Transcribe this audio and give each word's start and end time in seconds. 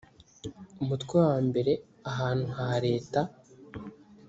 umutwe 0.81 1.15
wa 1.25 1.35
mbere 1.47 1.71
ahantu 2.09 2.45
ha 2.57 2.69
leta 2.85 3.19